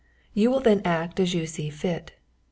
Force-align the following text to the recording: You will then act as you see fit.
You 0.33 0.49
will 0.49 0.61
then 0.61 0.81
act 0.83 1.19
as 1.19 1.35
you 1.35 1.45
see 1.45 1.69
fit. 1.69 2.13